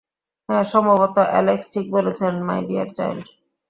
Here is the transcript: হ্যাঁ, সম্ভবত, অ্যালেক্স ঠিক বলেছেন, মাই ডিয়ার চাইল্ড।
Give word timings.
হ্যাঁ, 0.49 0.65
সম্ভবত, 0.73 1.15
অ্যালেক্স 1.31 1.67
ঠিক 1.73 1.85
বলেছেন, 1.91 2.33
মাই 2.47 2.59
ডিয়ার 2.67 2.89
চাইল্ড। 2.97 3.25